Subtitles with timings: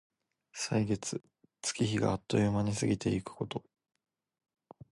[0.51, 1.21] 歳月、
[1.61, 3.63] 月日があっという間に過ぎてゆくこと。